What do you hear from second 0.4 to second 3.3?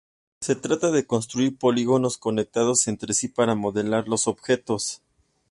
Se trata de construir polígonos conectados entre sí